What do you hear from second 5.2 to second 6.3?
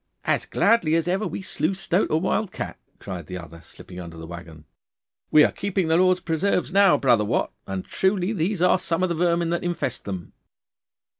'We are keeping the Lord's